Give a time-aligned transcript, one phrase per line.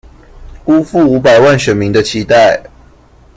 [0.65, 2.59] 辜負五百萬選民的期待